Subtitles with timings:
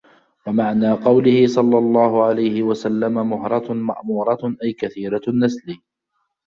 [0.47, 5.77] وَمَعْنَى قَوْلِهِ صَلَّى اللَّهُ عَلَيْهِ وَسَلَّمَ مُهْرَةٌ مَأْمُورَةٌ أَيْ كَثِيرَةُ النَّسْلِ